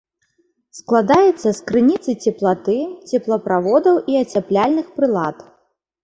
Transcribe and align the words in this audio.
Складаецца 0.77 1.49
з 1.57 1.65
крыніцы 1.71 2.15
цеплаты, 2.27 2.77
цеплаправодаў 3.11 3.95
і 4.13 4.17
ацяпляльных 4.23 4.87
прылад. 4.97 5.37